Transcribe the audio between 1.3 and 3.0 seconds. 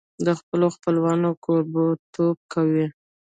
کوربهتوب کوي.